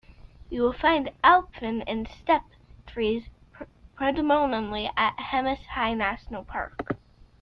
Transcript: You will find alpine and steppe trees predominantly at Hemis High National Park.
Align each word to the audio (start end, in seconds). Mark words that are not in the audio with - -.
You 0.49 0.63
will 0.63 0.73
find 0.73 1.11
alpine 1.23 1.83
and 1.83 2.07
steppe 2.09 2.47
trees 2.87 3.29
predominantly 3.93 4.89
at 4.97 5.15
Hemis 5.19 5.63
High 5.67 5.93
National 5.93 6.43
Park. 6.43 6.97